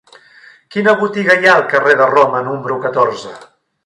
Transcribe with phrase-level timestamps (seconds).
[0.75, 3.35] Quina botiga hi ha al carrer de Roma número catorze?